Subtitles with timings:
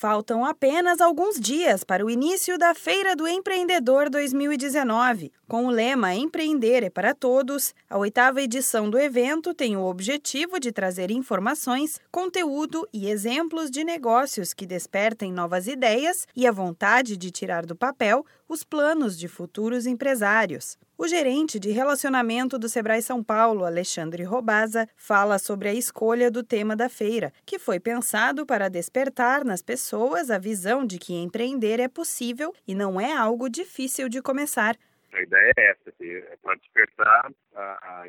[0.00, 5.32] Faltam apenas alguns dias para o início da Feira do Empreendedor 2019.
[5.48, 10.60] Com o lema Empreender é para Todos, a oitava edição do evento tem o objetivo
[10.60, 17.16] de trazer informações, conteúdo e exemplos de negócios que despertem novas ideias e a vontade
[17.16, 20.78] de tirar do papel os planos de futuros empresários.
[20.96, 26.42] O gerente de relacionamento do Sebrae São Paulo, Alexandre Robaza, fala sobre a escolha do
[26.42, 31.78] tema da feira, que foi pensado para despertar nas pessoas a visão de que empreender
[31.78, 34.76] é possível e não é algo difícil de começar.
[35.12, 38.04] A ideia é essa, é para despertar a, a,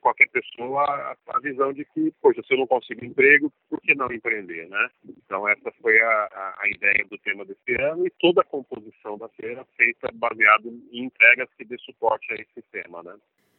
[0.00, 2.12] qualquer pessoa a, a, visão de que,
[2.42, 4.88] se eu não consigo emprego, por que não empreender, né?
[5.04, 9.28] Então essa foi a, a ideia do tema desse ano e toda a composição da
[9.30, 13.16] feira feita baseado em entregas que dê suporte a esse tema, né?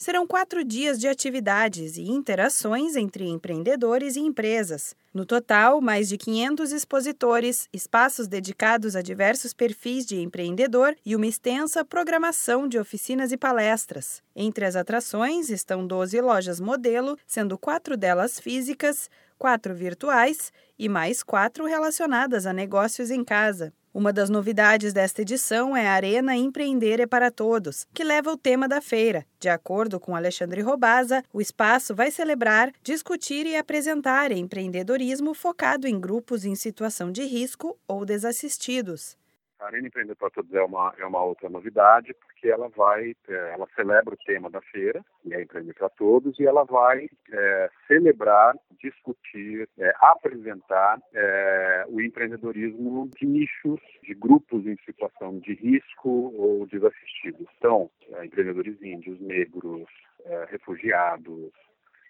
[0.00, 4.94] Serão quatro dias de atividades e interações entre empreendedores e empresas.
[5.12, 11.26] No total, mais de 500 expositores, espaços dedicados a diversos perfis de empreendedor e uma
[11.26, 14.22] extensa programação de oficinas e palestras.
[14.36, 21.22] Entre as atrações estão 12 lojas modelo, sendo quatro delas físicas, quatro virtuais e mais
[21.22, 23.72] quatro relacionadas a negócios em casa.
[23.94, 28.36] Uma das novidades desta edição é a Arena Empreender é para Todos, que leva o
[28.36, 29.24] tema da feira.
[29.40, 35.98] De acordo com Alexandre Robaza, o espaço vai celebrar, discutir e apresentar empreendedorismo focado em
[35.98, 39.16] grupos em situação de risco ou desassistidos.
[39.58, 43.52] A Arena Empreender para Todos é uma, é uma outra novidade, porque ela vai, é,
[43.52, 47.70] ela celebra o tema da feira, que é Empreender para Todos, e ela vai é,
[47.88, 56.32] celebrar, discutir, é, apresentar é, o empreendedorismo de nichos, de grupos em situação de risco
[56.36, 57.46] ou desassistidos.
[57.58, 59.88] Então, é, empreendedores índios, negros,
[60.24, 61.52] é, refugiados,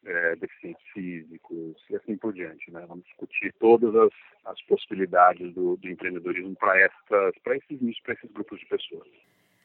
[0.05, 2.71] é, deficientes físicos e assim por diante.
[2.71, 2.85] Né?
[2.87, 4.13] Vamos discutir todas as,
[4.45, 6.77] as possibilidades do, do empreendedorismo para
[7.57, 9.09] esses nichos, para esses grupos de pessoas.